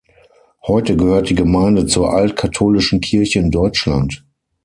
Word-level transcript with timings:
Heute 0.65 0.97
gehört 0.97 1.29
die 1.29 1.35
Gemeinde 1.35 1.85
zur 1.85 2.11
Alt-Katholischen 2.11 3.01
Kirche 3.01 3.37
in 3.37 3.51
Deutschland. 3.51 4.25